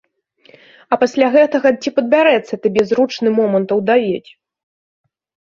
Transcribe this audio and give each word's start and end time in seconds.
А 0.95 0.97
пасля 1.03 1.27
гэтага 1.35 1.67
ці 1.81 1.93
падбярэцца 1.97 2.59
табе 2.65 2.81
зручны 2.93 3.29
момант 3.39 3.69
аўдавець? 3.79 4.29